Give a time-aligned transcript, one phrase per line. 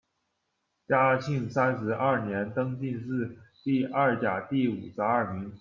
[0.87, 5.47] 嘉靖三十二年，登进士第二甲第五十二名。